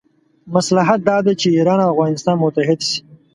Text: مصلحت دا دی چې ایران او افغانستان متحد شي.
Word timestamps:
مصلحت 0.53 0.99
دا 1.09 1.17
دی 1.25 1.33
چې 1.41 1.47
ایران 1.55 1.79
او 1.83 1.91
افغانستان 1.93 2.35
متحد 2.43 2.79
شي. 2.87 2.99